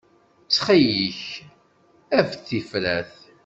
[0.45, 1.21] Ttxil-k,
[2.17, 3.15] af-d tifrat.